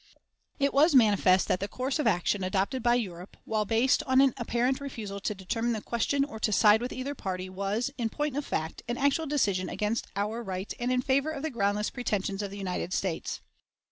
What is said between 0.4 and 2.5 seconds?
It was manifest that the course of action